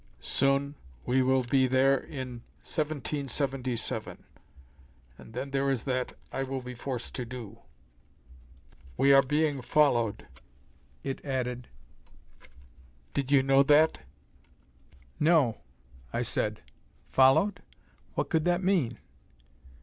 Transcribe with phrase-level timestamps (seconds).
[0.19, 0.73] "Soon
[1.05, 4.23] we will be there in 1777.
[5.19, 7.59] And then there is that I will be forced to do.
[8.97, 10.25] "We are being followed,"
[11.03, 11.67] it added.
[13.13, 13.99] "Did you know that?"
[15.19, 15.59] "No,"
[16.11, 16.63] I said.
[17.11, 17.61] Followed?
[18.15, 18.97] What could that mean?